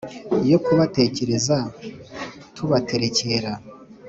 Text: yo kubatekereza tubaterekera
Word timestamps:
yo 0.49 0.57
kubatekereza 0.65 1.57
tubaterekera 2.55 3.51